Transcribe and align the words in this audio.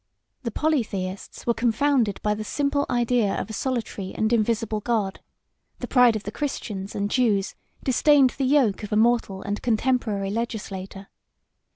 The 0.41 0.49
polytheists 0.49 1.45
were 1.45 1.53
confounded 1.53 2.19
by 2.23 2.33
the 2.33 2.43
simple 2.43 2.87
idea 2.89 3.39
of 3.39 3.51
a 3.51 3.53
solitary 3.53 4.15
and 4.15 4.33
invisible 4.33 4.79
God; 4.79 5.19
the 5.77 5.87
pride 5.87 6.15
of 6.15 6.23
the 6.23 6.31
Christians 6.31 6.95
and 6.95 7.07
Jews 7.11 7.53
disdained 7.83 8.31
the 8.31 8.45
yoke 8.45 8.81
of 8.81 8.91
a 8.91 8.95
mortal 8.97 9.43
and 9.43 9.61
contemporary 9.61 10.31
legislator. 10.31 11.09